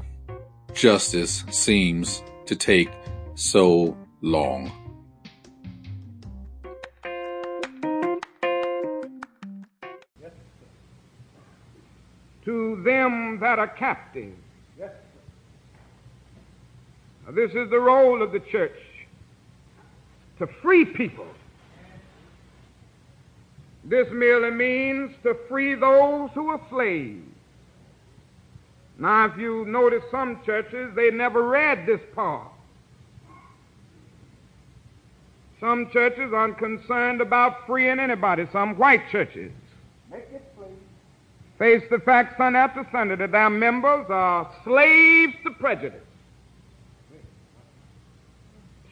justice 0.73 1.45
seems 1.51 2.23
to 2.47 2.55
take 2.55 2.89
so 3.35 3.95
long. 4.21 4.71
To 12.45 12.81
them 12.83 13.39
that 13.39 13.59
are 13.59 13.67
captive. 13.67 14.33
Now, 14.79 14.89
this 17.33 17.51
is 17.51 17.69
the 17.69 17.79
role 17.79 18.23
of 18.23 18.31
the 18.31 18.39
church 18.39 18.79
to 20.39 20.47
free 20.47 20.85
people. 20.85 21.27
This 23.83 24.07
merely 24.11 24.49
means 24.49 25.11
to 25.21 25.35
free 25.47 25.75
those 25.75 26.31
who 26.33 26.49
are 26.49 26.61
slaves. 26.71 27.27
Now, 28.97 29.25
if 29.25 29.37
you 29.37 29.65
notice 29.65 30.03
some 30.11 30.41
churches, 30.45 30.93
they 30.95 31.09
never 31.09 31.47
read 31.47 31.85
this 31.85 32.01
part. 32.13 32.47
Some 35.59 35.89
churches 35.91 36.33
aren't 36.33 36.57
concerned 36.57 37.21
about 37.21 37.67
freeing 37.67 37.99
anybody, 37.99 38.47
some 38.51 38.75
white 38.77 39.09
churches. 39.11 39.51
Face 41.59 41.83
the 41.91 41.99
fact 41.99 42.37
Sunday 42.37 42.57
after 42.57 42.87
Sunday 42.91 43.15
that 43.17 43.31
their 43.31 43.49
members 43.49 44.07
are 44.09 44.51
slaves 44.63 45.33
to 45.43 45.51
prejudice, 45.51 46.01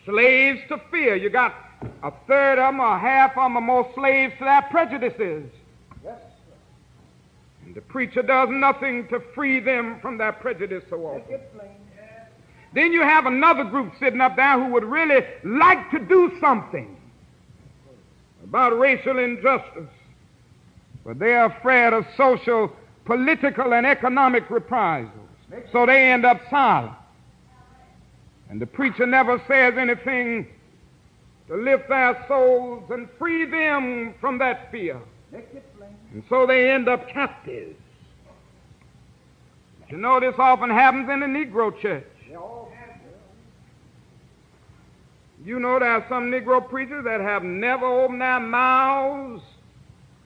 slaves 0.05 0.61
to 0.67 0.79
fear. 0.91 1.15
You 1.15 1.31
got 1.31 1.55
a 2.03 2.11
third 2.27 2.59
of 2.59 2.73
them 2.73 2.79
or 2.79 2.99
half 2.99 3.31
of 3.31 3.45
them 3.45 3.57
are 3.57 3.61
more 3.61 3.91
slaves 3.95 4.35
to 4.37 4.43
their 4.43 4.61
prejudices. 4.69 5.49
The 7.79 7.86
preacher 7.86 8.21
does 8.21 8.50
nothing 8.51 9.07
to 9.07 9.21
free 9.33 9.62
them 9.62 10.01
from 10.01 10.17
their 10.17 10.33
prejudice 10.33 10.83
so 10.89 10.98
often. 10.98 11.39
Then 12.73 12.91
you 12.91 13.03
have 13.03 13.25
another 13.25 13.63
group 13.63 13.93
sitting 14.01 14.19
up 14.19 14.36
there 14.36 14.62
who 14.62 14.73
would 14.73 14.84
really 14.84 15.25
like 15.45 15.89
to 15.91 15.99
do 15.99 16.30
something 16.41 16.97
about 18.43 18.77
racial 18.77 19.17
injustice, 19.17 19.88
but 21.06 21.19
they 21.19 21.36
are 21.36 21.45
afraid 21.45 21.93
of 21.93 22.06
social, 22.17 22.69
political, 23.06 23.73
and 23.73 23.88
economic 23.88 24.49
reprisals. 24.49 25.13
So 25.71 25.86
they 25.86 26.12
end 26.12 26.25
up 26.25 26.41
silent. 26.49 26.97
And 28.49 28.60
the 28.60 28.67
preacher 28.67 29.06
never 29.06 29.41
says 29.47 29.75
anything 29.77 30.47
to 31.47 31.56
lift 31.56 31.88
their 31.88 32.25
souls 32.27 32.84
and 32.89 33.08
free 33.17 33.45
them 33.45 34.15
from 34.19 34.38
that 34.39 34.69
fear. 34.69 34.99
And 36.12 36.24
so 36.30 36.45
they 36.45 36.72
end 36.72 36.89
up 36.89 37.08
captives. 37.10 37.78
You 39.89 39.98
know, 39.98 40.19
this 40.19 40.36
often 40.38 40.69
happens 40.69 41.10
in 41.10 41.19
the 41.19 41.26
Negro 41.26 41.80
church. 41.82 42.06
You 45.43 45.60
know, 45.60 45.80
there 45.80 45.91
are 45.91 46.06
some 46.10 46.30
Negro 46.30 46.67
preachers 46.67 47.06
that 47.06 47.22
have 47.22 47.43
never 47.43 47.86
opened 47.86 48.22
their 48.22 48.39
mouths 48.39 49.41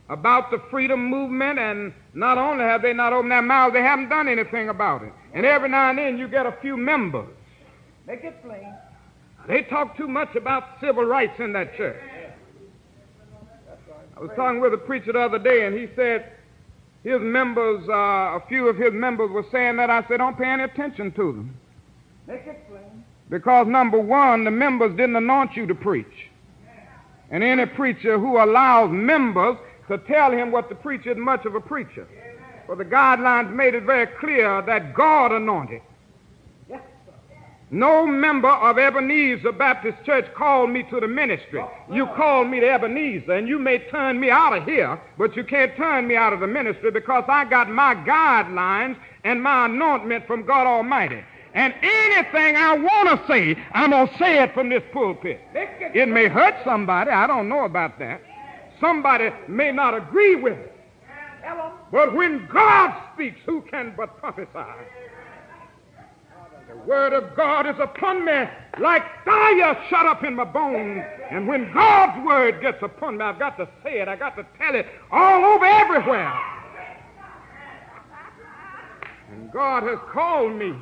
about 0.09 0.51
the 0.51 0.61
freedom 0.69 1.05
movement, 1.05 1.59
and 1.59 1.93
not 2.13 2.37
only 2.37 2.63
have 2.63 2.81
they 2.81 2.93
not 2.93 3.13
opened 3.13 3.31
their 3.31 3.41
mouths, 3.41 3.73
they 3.73 3.81
haven't 3.81 4.09
done 4.09 4.27
anything 4.27 4.69
about 4.69 5.03
it. 5.03 5.13
And 5.33 5.45
every 5.45 5.69
now 5.69 5.89
and 5.89 5.97
then 5.97 6.17
you 6.17 6.27
get 6.27 6.45
a 6.45 6.51
few 6.61 6.75
members. 6.75 7.29
Make 8.05 8.23
it 8.23 8.41
plain. 8.43 8.73
They 9.47 9.61
talk 9.63 9.95
too 9.95 10.07
much 10.07 10.35
about 10.35 10.79
civil 10.81 11.05
rights 11.05 11.39
in 11.39 11.53
that 11.53 11.77
church. 11.77 12.01
I 14.23 14.25
was 14.27 14.35
talking 14.37 14.61
with 14.61 14.73
a 14.73 14.77
preacher 14.77 15.11
the 15.11 15.19
other 15.19 15.37
day, 15.37 15.65
and 15.65 15.77
he 15.77 15.89
said 15.97 16.31
his 17.03 17.19
members, 17.19 17.83
uh, 17.89 17.91
a 17.91 18.43
few 18.47 18.69
of 18.69 18.77
his 18.77 18.93
members 18.93 19.29
were 19.29 19.43
saying 19.51 19.75
that. 19.75 19.89
I 19.89 20.07
said, 20.07 20.19
don't 20.19 20.37
pay 20.37 20.47
any 20.47 20.63
attention 20.63 21.11
to 21.11 21.33
them. 21.33 21.57
Make 22.25 22.47
it 22.47 22.65
plain. 22.69 23.03
Because 23.29 23.67
number 23.67 23.99
one, 23.99 24.45
the 24.45 24.51
members 24.51 24.95
didn't 24.95 25.17
anoint 25.17 25.57
you 25.57 25.67
to 25.67 25.75
preach. 25.75 26.29
And 27.31 27.43
any 27.43 27.65
preacher 27.65 28.17
who 28.17 28.41
allows 28.41 28.91
members 28.91 29.57
to 29.89 29.97
tell 29.97 30.31
him 30.31 30.53
what 30.53 30.69
to 30.69 30.75
preach 30.75 31.05
isn't 31.05 31.19
much 31.19 31.45
of 31.45 31.55
a 31.55 31.59
preacher. 31.59 32.07
For 32.65 32.77
the 32.77 32.85
guidelines 32.85 33.53
made 33.53 33.75
it 33.75 33.83
very 33.83 34.07
clear 34.07 34.61
that 34.61 34.93
God 34.93 35.33
anointed. 35.33 35.81
No 37.73 38.05
member 38.05 38.49
of 38.51 38.77
Ebenezer 38.77 39.51
Baptist 39.51 39.97
Church 40.05 40.31
called 40.35 40.69
me 40.69 40.83
to 40.91 40.99
the 40.99 41.07
ministry. 41.07 41.59
You 41.91 42.05
called 42.15 42.47
me 42.47 42.59
to 42.59 42.69
Ebenezer, 42.71 43.33
and 43.33 43.47
you 43.47 43.57
may 43.57 43.79
turn 43.89 44.19
me 44.19 44.29
out 44.29 44.55
of 44.55 44.65
here, 44.65 45.01
but 45.17 45.35
you 45.35 45.43
can't 45.43 45.75
turn 45.75 46.07
me 46.07 46.15
out 46.15 46.33
of 46.33 46.39
the 46.39 46.45
ministry 46.45 46.91
because 46.91 47.23
I 47.27 47.45
got 47.45 47.71
my 47.71 47.95
guidelines 47.95 48.95
and 49.23 49.41
my 49.41 49.65
anointment 49.65 50.27
from 50.27 50.45
God 50.45 50.67
Almighty. 50.67 51.23
And 51.55 51.73
anything 51.81 52.55
I 52.57 52.77
want 52.77 53.09
to 53.09 53.27
say, 53.27 53.57
I'm 53.73 53.89
going 53.89 54.07
to 54.07 54.17
say 54.19 54.43
it 54.43 54.53
from 54.53 54.69
this 54.69 54.83
pulpit. 54.91 55.41
It 55.95 56.07
may 56.09 56.27
hurt 56.27 56.53
somebody. 56.63 57.09
I 57.09 57.25
don't 57.25 57.49
know 57.49 57.65
about 57.65 57.97
that. 57.97 58.21
Somebody 58.79 59.31
may 59.47 59.71
not 59.71 59.95
agree 59.95 60.35
with 60.35 60.59
it. 60.59 60.75
But 61.91 62.13
when 62.13 62.47
God 62.53 62.93
speaks, 63.15 63.39
who 63.47 63.61
can 63.61 63.95
but 63.97 64.19
prophesy? 64.19 64.47
Word 66.85 67.13
of 67.13 67.35
God 67.35 67.67
is 67.67 67.75
upon 67.79 68.25
me 68.25 68.43
like 68.79 69.03
fire 69.23 69.77
shut 69.89 70.05
up 70.05 70.23
in 70.23 70.35
my 70.35 70.43
bones. 70.43 71.03
And 71.29 71.47
when 71.47 71.71
God's 71.73 72.25
word 72.25 72.61
gets 72.61 72.81
upon 72.81 73.17
me, 73.17 73.23
I've 73.23 73.39
got 73.39 73.57
to 73.57 73.67
say 73.83 73.99
it. 73.99 74.07
I've 74.07 74.19
got 74.19 74.35
to 74.35 74.45
tell 74.57 74.75
it 74.75 74.87
all 75.11 75.55
over 75.55 75.65
everywhere. 75.65 76.33
And 79.31 79.51
God 79.51 79.83
has 79.83 79.99
called 80.11 80.53
me 80.55 80.73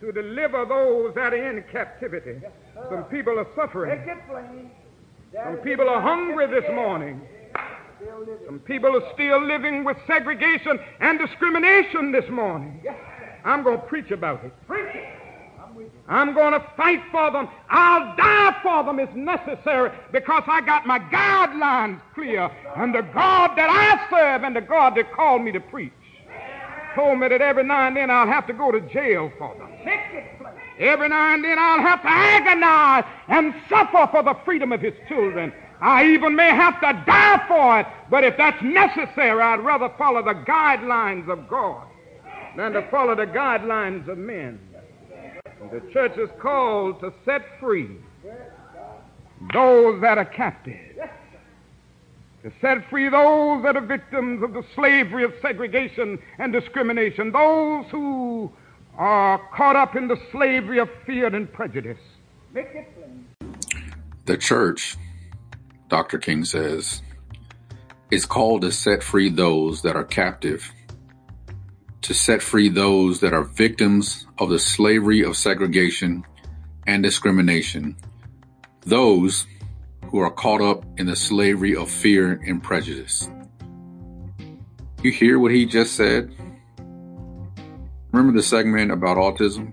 to 0.00 0.12
deliver 0.12 0.64
those 0.64 1.14
that 1.14 1.34
are 1.34 1.50
in 1.50 1.62
captivity. 1.70 2.40
Some 2.88 3.04
people 3.04 3.38
are 3.38 3.46
suffering. 3.54 4.00
Some 5.32 5.56
people 5.58 5.88
are 5.88 6.00
hungry 6.00 6.46
this 6.46 6.68
morning. 6.72 7.20
Some 8.46 8.60
people 8.60 8.96
are 8.96 9.12
still 9.12 9.44
living 9.44 9.84
with 9.84 9.96
segregation 10.06 10.78
and 11.00 11.18
discrimination 11.18 12.12
this 12.12 12.28
morning. 12.30 12.80
I'm 13.44 13.62
going 13.62 13.80
to 13.80 13.86
preach 13.86 14.10
about 14.10 14.44
it. 14.44 14.52
Preach 14.66 14.94
it. 14.94 15.20
I'm 16.08 16.34
going 16.34 16.52
to 16.52 16.66
fight 16.76 17.02
for 17.12 17.30
them. 17.30 17.48
I'll 17.68 18.16
die 18.16 18.56
for 18.62 18.82
them 18.84 18.98
if 18.98 19.14
necessary 19.14 19.92
because 20.10 20.42
I 20.46 20.60
got 20.60 20.84
my 20.84 20.98
guidelines 20.98 22.00
clear. 22.14 22.50
And 22.76 22.94
the 22.94 23.02
God 23.02 23.56
that 23.56 23.70
I 23.70 24.10
serve 24.10 24.42
and 24.42 24.54
the 24.56 24.60
God 24.60 24.96
that 24.96 25.12
called 25.12 25.42
me 25.42 25.52
to 25.52 25.60
preach 25.60 25.92
told 26.96 27.20
me 27.20 27.28
that 27.28 27.40
every 27.40 27.62
now 27.62 27.86
and 27.86 27.96
then 27.96 28.10
I'll 28.10 28.26
have 28.26 28.48
to 28.48 28.52
go 28.52 28.72
to 28.72 28.80
jail 28.80 29.32
for 29.38 29.54
them. 29.54 29.70
Make 29.84 30.00
it 30.12 30.38
plain. 30.38 30.54
Every 30.80 31.08
now 31.08 31.34
and 31.34 31.44
then 31.44 31.58
I'll 31.58 31.80
have 31.80 32.02
to 32.02 32.08
agonize 32.08 33.04
and 33.28 33.54
suffer 33.68 34.08
for 34.10 34.24
the 34.24 34.34
freedom 34.44 34.72
of 34.72 34.80
his 34.80 34.94
children. 35.06 35.52
I 35.80 36.06
even 36.06 36.34
may 36.34 36.50
have 36.50 36.80
to 36.80 37.04
die 37.06 37.44
for 37.46 37.80
it, 37.80 37.86
but 38.10 38.24
if 38.24 38.36
that's 38.36 38.60
necessary, 38.62 39.40
I'd 39.40 39.60
rather 39.60 39.90
follow 39.96 40.22
the 40.22 40.34
guidelines 40.34 41.28
of 41.28 41.48
God 41.48 41.86
than 42.56 42.72
to 42.72 42.82
follow 42.90 43.14
the 43.14 43.26
guidelines 43.26 44.08
of 44.08 44.18
men. 44.18 44.58
The 45.70 45.80
church 45.92 46.16
is 46.18 46.30
called 46.40 47.00
to 47.00 47.12
set 47.24 47.42
free 47.60 47.96
those 49.52 50.00
that 50.00 50.18
are 50.18 50.24
captive. 50.24 50.76
to 52.42 52.50
set 52.60 52.88
free 52.88 53.08
those 53.08 53.62
that 53.62 53.76
are 53.76 53.80
victims 53.82 54.42
of 54.42 54.52
the 54.54 54.64
slavery 54.74 55.24
of 55.24 55.32
segregation 55.42 56.18
and 56.38 56.52
discrimination, 56.52 57.32
those 57.32 57.84
who 57.90 58.50
are 58.96 59.38
caught 59.54 59.76
up 59.76 59.96
in 59.96 60.08
the 60.08 60.16
slavery 60.32 60.78
of 60.78 60.88
fear 61.06 61.26
and 61.26 61.52
prejudice. 61.52 61.98
The 64.24 64.36
church, 64.36 64.96
Dr. 65.88 66.18
King 66.18 66.44
says, 66.44 67.02
is 68.10 68.26
called 68.26 68.62
to 68.62 68.72
set 68.72 69.02
free 69.02 69.28
those 69.28 69.82
that 69.82 69.96
are 69.96 70.04
captive, 70.04 70.72
to 72.02 72.14
set 72.14 72.42
free 72.42 72.68
those 72.68 73.20
that 73.20 73.32
are 73.32 73.44
victims 73.44 74.26
of 74.38 74.48
the 74.48 74.58
slavery 74.58 75.22
of 75.22 75.36
segregation 75.36 76.24
and 76.86 77.02
discrimination, 77.02 77.96
those 78.82 79.46
who 80.06 80.18
are 80.18 80.30
caught 80.30 80.60
up 80.60 80.84
in 80.98 81.06
the 81.06 81.16
slavery 81.16 81.76
of 81.76 81.90
fear 81.90 82.40
and 82.46 82.62
prejudice. 82.62 83.28
You 85.02 85.12
hear 85.12 85.38
what 85.38 85.52
he 85.52 85.66
just 85.66 85.94
said? 85.94 86.34
Remember 88.12 88.36
the 88.36 88.42
segment 88.42 88.90
about 88.90 89.16
autism? 89.16 89.72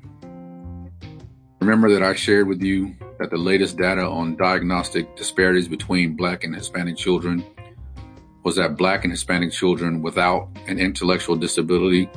Remember 1.59 1.91
that 1.91 2.03
I 2.03 2.13
shared 2.13 2.47
with 2.47 2.61
you 2.61 2.95
that 3.19 3.31
the 3.31 3.37
latest 3.37 3.77
data 3.77 4.05
on 4.05 4.35
diagnostic 4.35 5.15
disparities 5.15 5.67
between 5.67 6.15
black 6.15 6.43
and 6.43 6.53
Hispanic 6.53 6.97
children 6.97 7.43
was 8.47 8.55
that 8.55 8.77
black 8.77 9.03
and 9.03 9.11
Hispanic 9.11 9.51
children 9.51 10.01
without 10.01 10.47
an 10.67 10.79
intellectual 10.79 11.35
disability 11.35 12.09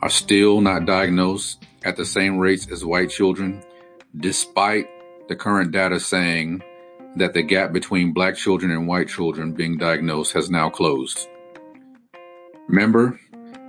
are 0.00 0.08
still 0.08 0.62
not 0.62 0.86
diagnosed 0.86 1.66
at 1.84 1.96
the 1.96 2.04
same 2.06 2.38
rates 2.38 2.66
as 2.72 2.82
white 2.82 3.10
children, 3.10 3.62
despite 4.16 4.88
the 5.28 5.36
current 5.36 5.72
data 5.72 6.00
saying 6.00 6.62
that 7.16 7.34
the 7.34 7.42
gap 7.42 7.74
between 7.74 8.14
black 8.14 8.36
children 8.36 8.70
and 8.70 8.88
white 8.88 9.06
children 9.06 9.52
being 9.52 9.76
diagnosed 9.76 10.32
has 10.32 10.48
now 10.48 10.70
closed. 10.70 11.28
Remember 12.68 13.20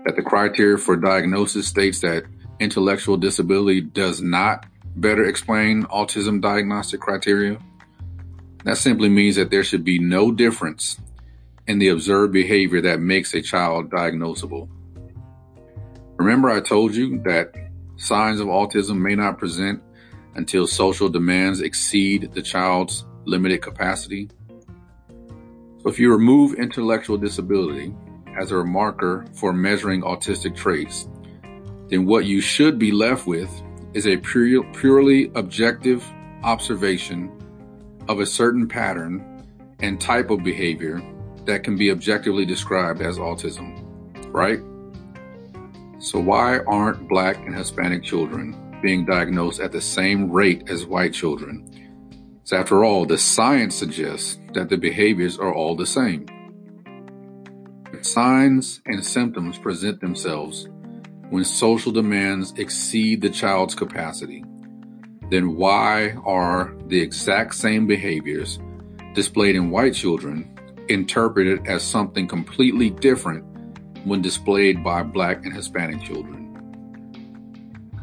that 0.06 0.15
the 0.15 0.24
criteria 0.24 0.78
for 0.78 0.96
diagnosis 0.96 1.67
states 1.67 2.00
that 2.00 2.24
intellectual 2.62 3.17
disability 3.17 3.82
does 3.82 4.22
not 4.22 4.65
better 4.96 5.26
explain 5.26 5.84
autism 5.88 6.39
diagnostic 6.39 7.02
criteria. 7.02 7.60
That 8.63 8.78
simply 8.78 9.10
means 9.10 9.36
that 9.36 9.52
there 9.52 9.65
should 9.65 9.84
be 9.84 10.00
no 10.00 10.32
difference 10.32 11.02
in 11.68 11.80
the 11.80 11.90
observed 11.90 12.34
behavior 12.34 12.82
that 12.82 13.00
makes 13.00 13.34
a 13.34 13.42
child 13.42 13.90
diagnosable. 13.90 14.70
Remember, 16.18 16.50
I 16.50 16.62
told 16.62 16.96
you 16.96 17.20
that 17.24 17.54
signs 17.98 18.40
of 18.40 18.48
autism 18.48 18.98
may 18.98 19.16
not 19.16 19.38
present 19.38 19.82
until 20.36 20.66
social 20.66 21.10
demands 21.10 21.62
exceed 21.62 22.32
the 22.34 22.42
child's 22.42 23.06
limited 23.26 23.62
capacity. 23.62 24.30
So, 25.82 25.90
if 25.90 26.00
you 26.00 26.12
remove 26.12 26.56
intellectual 26.56 27.18
disability 27.18 27.94
as 28.40 28.52
a 28.52 28.64
marker 28.64 29.26
for 29.34 29.52
measuring 29.52 30.02
autistic 30.02 30.56
traits, 30.56 31.08
then 31.90 32.06
what 32.06 32.26
you 32.26 32.42
should 32.42 32.80
be 32.80 32.92
left 32.92 33.28
with 33.28 33.50
is 33.94 34.08
a 34.08 34.18
pure, 34.18 34.64
purely 34.74 35.32
objective 35.36 36.06
observation 36.44 37.32
of 38.08 38.20
a 38.20 38.26
certain 38.26 38.68
pattern 38.68 39.44
and 39.80 40.00
type 40.00 40.30
of 40.30 40.44
behavior 40.44 41.02
that 41.48 41.64
can 41.64 41.76
be 41.76 41.92
objectively 41.92 42.46
described 42.46 43.02
as 43.02 43.18
autism, 43.18 43.84
right? 44.32 44.60
So, 46.00 46.20
why 46.20 46.60
aren't 46.60 47.10
Black 47.10 47.38
and 47.38 47.56
Hispanic 47.56 48.04
children 48.04 48.80
being 48.84 49.06
diagnosed 49.06 49.60
at 49.60 49.72
the 49.72 49.82
same 49.82 50.32
rate 50.32 50.70
as 50.70 50.86
white 50.86 51.14
children? 51.14 51.66
So, 52.44 52.58
after 52.58 52.86
all, 52.86 53.06
the 53.06 53.18
science 53.18 53.76
suggests 53.76 54.38
that 54.54 54.70
the 54.70 54.78
behaviors 54.78 55.40
are 55.40 55.54
all 55.54 55.76
the 55.76 55.88
same. 55.88 56.28
Signs 58.02 58.80
and 58.86 59.04
symptoms 59.04 59.58
present 59.58 60.00
themselves 60.02 60.68
when 61.30 61.44
social 61.44 61.92
demands 61.92 62.54
exceed 62.58 63.22
the 63.22 63.30
child's 63.30 63.76
capacity, 63.76 64.44
then 65.30 65.56
why 65.56 66.12
are 66.24 66.74
the 66.88 67.02
exact 67.02 67.56
same 67.56 67.86
behaviors 67.86 68.60
displayed 69.14 69.56
in 69.56 69.70
white 69.70 69.94
children 69.94 70.57
interpreted 70.89 71.67
as 71.67 71.84
something 71.84 72.28
completely 72.28 72.89
different 72.89 73.43
when 74.06 74.21
displayed 74.21 74.84
by 74.84 75.04
black 75.04 75.45
and 75.45 75.54
Hispanic 75.54 76.02
children? 76.04 76.43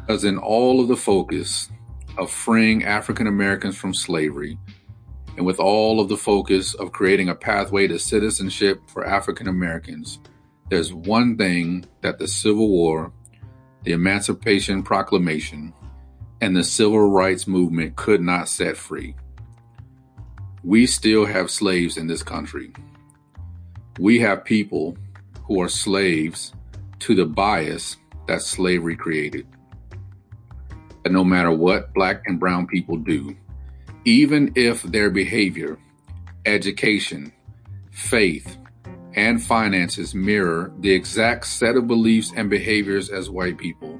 As 0.07 0.23
in 0.23 0.37
all 0.37 0.81
of 0.81 0.87
the 0.87 0.95
focus 0.95 1.69
of 2.17 2.31
freeing 2.31 2.83
African 2.83 3.27
Americans 3.27 3.75
from 3.77 3.93
slavery, 3.93 4.57
and 5.37 5.45
with 5.45 5.59
all 5.59 5.99
of 5.99 6.07
the 6.07 6.17
focus 6.17 6.73
of 6.75 6.91
creating 6.91 7.29
a 7.29 7.35
pathway 7.35 7.87
to 7.87 7.99
citizenship 7.99 8.79
for 8.87 9.05
African 9.05 9.47
Americans, 9.47 10.19
there's 10.69 10.93
one 10.93 11.37
thing 11.37 11.85
that 12.01 12.19
the 12.19 12.27
Civil 12.27 12.69
War, 12.69 13.11
the 13.83 13.91
Emancipation 13.91 14.81
Proclamation, 14.81 15.73
and 16.41 16.55
the 16.55 16.63
Civil 16.63 17.09
Rights 17.09 17.47
Movement 17.47 17.95
could 17.95 18.21
not 18.21 18.49
set 18.49 18.77
free. 18.77 19.15
We 20.65 20.87
still 20.87 21.25
have 21.27 21.51
slaves 21.51 21.95
in 21.95 22.07
this 22.07 22.23
country. 22.23 22.73
We 23.99 24.17
have 24.21 24.43
people 24.43 24.97
who 25.43 25.61
are 25.61 25.69
slaves 25.69 26.55
to 27.01 27.13
the 27.13 27.27
bias 27.27 27.97
that 28.27 28.41
slavery 28.41 28.95
created. 28.95 29.45
And 31.03 31.13
no 31.13 31.23
matter 31.23 31.51
what 31.51 31.93
black 31.93 32.23
and 32.25 32.39
brown 32.39 32.65
people 32.65 32.97
do, 32.97 33.37
even 34.05 34.53
if 34.55 34.81
their 34.81 35.11
behavior, 35.11 35.77
education, 36.47 37.31
faith, 37.91 38.57
and 39.13 39.43
finances 39.43 40.15
mirror 40.15 40.73
the 40.79 40.91
exact 40.91 41.45
set 41.45 41.75
of 41.75 41.85
beliefs 41.85 42.33
and 42.35 42.49
behaviors 42.49 43.11
as 43.11 43.29
white 43.29 43.59
people, 43.59 43.99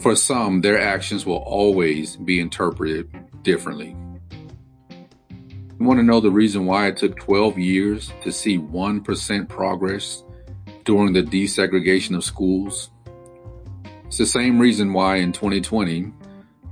for 0.00 0.16
some, 0.16 0.60
their 0.60 0.80
actions 0.80 1.24
will 1.24 1.36
always 1.36 2.16
be 2.16 2.40
interpreted 2.40 3.08
differently. 3.44 3.94
You 5.78 5.86
want 5.86 6.00
to 6.00 6.04
know 6.04 6.20
the 6.20 6.30
reason 6.30 6.66
why 6.66 6.88
it 6.88 6.96
took 6.96 7.16
12 7.20 7.56
years 7.56 8.12
to 8.24 8.32
see 8.32 8.58
1% 8.58 9.48
progress 9.48 10.24
during 10.84 11.12
the 11.12 11.22
desegregation 11.22 12.16
of 12.16 12.24
schools? 12.24 12.90
It's 14.06 14.18
the 14.18 14.26
same 14.26 14.58
reason 14.58 14.92
why 14.92 15.16
in 15.16 15.32
2020, 15.32 16.12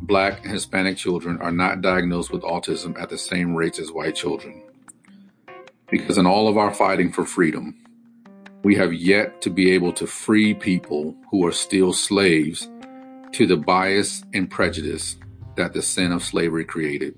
Black 0.02 0.42
and 0.42 0.52
Hispanic 0.52 0.96
children 0.96 1.38
are 1.40 1.52
not 1.52 1.82
diagnosed 1.82 2.32
with 2.32 2.42
autism 2.42 3.00
at 3.00 3.08
the 3.08 3.16
same 3.16 3.54
rates 3.54 3.78
as 3.78 3.92
white 3.92 4.16
children. 4.16 4.64
Because 5.88 6.18
in 6.18 6.26
all 6.26 6.48
of 6.48 6.56
our 6.56 6.74
fighting 6.74 7.12
for 7.12 7.24
freedom, 7.24 7.76
we 8.64 8.74
have 8.74 8.92
yet 8.92 9.40
to 9.42 9.50
be 9.50 9.70
able 9.70 9.92
to 9.92 10.08
free 10.08 10.52
people 10.52 11.14
who 11.30 11.46
are 11.46 11.52
still 11.52 11.92
slaves 11.92 12.68
to 13.30 13.46
the 13.46 13.56
bias 13.56 14.24
and 14.34 14.50
prejudice 14.50 15.16
that 15.54 15.72
the 15.74 15.82
sin 15.82 16.10
of 16.10 16.24
slavery 16.24 16.64
created. 16.64 17.16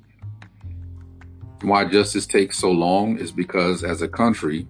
Why 1.62 1.84
justice 1.84 2.26
takes 2.26 2.58
so 2.58 2.70
long 2.70 3.18
is 3.18 3.32
because 3.32 3.82
as 3.82 4.02
a 4.02 4.08
country, 4.08 4.66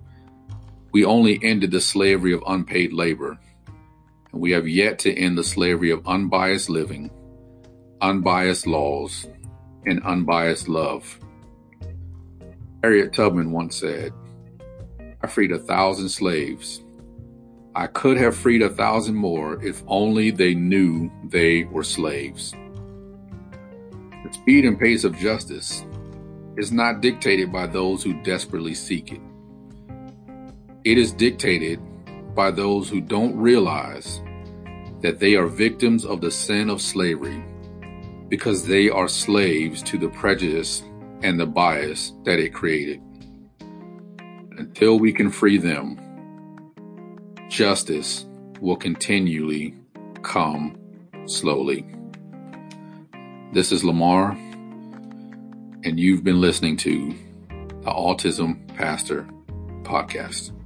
we 0.93 1.05
only 1.05 1.39
ended 1.43 1.71
the 1.71 1.81
slavery 1.81 2.33
of 2.33 2.43
unpaid 2.47 2.93
labor. 2.93 3.39
And 4.33 4.41
we 4.41 4.53
have 4.53 4.67
yet 4.67 4.99
to 5.01 5.15
end 5.15 5.37
the 5.37 5.45
slavery 5.45 5.91
of 5.91 6.07
unbiased 6.07 6.71
living 6.71 7.11
unbiased 8.01 8.67
laws, 8.67 9.27
and 9.87 10.03
unbiased 10.05 10.69
love. 10.69 11.19
Harriet 12.83 13.13
Tubman 13.13 13.51
once 13.51 13.77
said, 13.77 14.13
I 15.23 15.27
freed 15.27 15.53
a 15.53 15.59
thousand 15.59 16.11
slaves. 16.11 16.83
I 17.75 17.87
could 17.87 18.17
have 18.19 18.37
freed 18.37 18.63
a 18.63 18.69
thousand 18.69 19.17
more 19.17 19.63
if 19.65 19.83
only 19.87 20.31
they 20.31 20.55
knew 20.55 21.11
they 21.25 21.65
were 21.65 21.85
slaves. 21.85 22.53
The 24.25 24.33
speed 24.33 24.65
and 24.65 24.79
pace 24.79 25.05
of 25.05 25.19
justice 25.19 25.85
is 26.59 26.73
not 26.73 27.01
dictated 27.01 27.53
by 27.53 27.69
those 27.69 28.03
who 28.03 28.21
desperately 28.25 28.75
seek 28.75 29.13
it. 29.13 29.21
It 30.85 30.99
is 30.99 31.13
dictated 31.13 31.81
by 32.35 32.51
those 32.51 32.89
who 32.89 33.01
don't 33.01 33.37
realize 33.37 34.21
that 35.01 35.21
they 35.21 35.37
are 35.37 35.47
victims 35.47 36.05
of 36.05 36.21
the 36.21 36.33
sin 36.33 36.69
of 36.69 36.83
slavery 36.83 37.45
because 38.29 38.67
they 38.67 38.91
are 38.91 39.07
slaves 39.09 39.83
to 39.85 39.99
the 39.99 40.09
prejudice 40.09 40.83
and 41.23 41.39
the 41.39 41.47
bias 41.47 42.13
that 42.25 42.41
it 42.41 42.53
created. 42.53 43.01
Until 44.59 44.99
we 44.99 45.13
can 45.13 45.31
free 45.31 45.59
them, 45.59 45.97
justice 47.49 48.27
will 48.61 48.77
continually 48.77 49.77
come 50.23 50.77
slowly. 51.27 51.87
This 53.53 53.71
is 53.71 53.85
Lamar, 53.85 54.37
and 55.85 55.99
you've 55.99 56.25
been 56.25 56.41
listening 56.41 56.77
to 56.79 57.15
the 57.49 57.91
Autism 57.91 58.67
Pastor 58.77 59.29
Podcast. 59.83 60.58